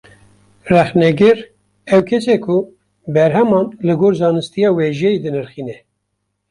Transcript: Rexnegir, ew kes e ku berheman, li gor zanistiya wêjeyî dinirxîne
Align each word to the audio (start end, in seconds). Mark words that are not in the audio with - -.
Rexnegir, 0.73 1.37
ew 1.93 2.01
kes 2.07 2.25
e 2.35 2.37
ku 2.45 2.57
berheman, 3.13 3.67
li 3.85 3.93
gor 3.99 4.13
zanistiya 4.21 4.69
wêjeyî 4.77 5.17
dinirxîne 5.23 5.77